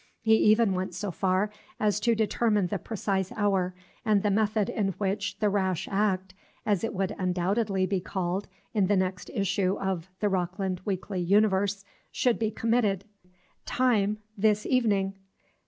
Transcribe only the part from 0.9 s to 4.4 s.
so far as to determine the precise hour, and the